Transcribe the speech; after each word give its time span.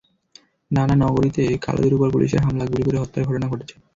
নানা 0.71 0.95
নগরীতে 1.03 1.43
কালোদের 1.65 1.95
ওপর 1.95 2.07
পুলিশের 2.11 2.43
হামলা, 2.43 2.65
গুলি 2.65 2.83
করে 2.85 3.01
হত্যার 3.01 3.27
ঘটনা 3.27 3.47
ঘটেছে। 3.49 3.75